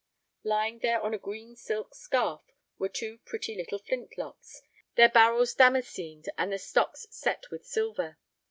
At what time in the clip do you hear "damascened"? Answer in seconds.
5.53-6.27